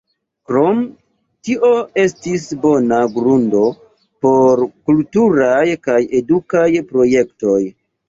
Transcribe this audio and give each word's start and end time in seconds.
Krom 0.51 0.79
tio 1.49 1.69
estis 2.05 2.47
bona 2.65 3.03
grundo 3.19 3.63
por 4.27 4.67
kulturaj 4.73 5.63
kaj 5.89 6.03
edukaj 6.25 6.69
projektoj. 6.95 7.59